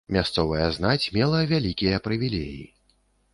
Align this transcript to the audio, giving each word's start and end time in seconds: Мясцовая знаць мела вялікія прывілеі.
Мясцовая 0.15 0.69
знаць 0.77 1.09
мела 1.17 1.41
вялікія 1.51 2.01
прывілеі. 2.09 2.61